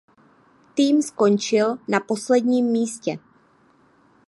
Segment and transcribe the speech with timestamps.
[0.75, 3.19] Tým skončil na posledním místě.